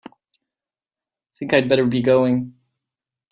[1.37, 2.55] Think I'd better be going.